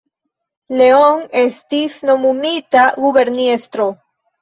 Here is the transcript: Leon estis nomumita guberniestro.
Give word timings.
Leon 0.81 1.21
estis 1.43 2.01
nomumita 2.09 2.91
guberniestro. 3.07 3.93